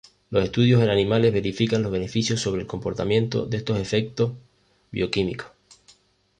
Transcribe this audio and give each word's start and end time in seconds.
Los 0.31 0.43
estudios 0.43 0.81
en 0.81 0.89
animales 0.89 1.31
verifican 1.31 1.83
los 1.83 1.91
beneficios 1.91 2.41
sobre 2.41 2.61
el 2.61 2.65
comportamiento 2.67 3.45
de 3.45 3.57
estos 3.57 3.77
efectos 3.79 4.31
bioquímicos. 4.91 5.49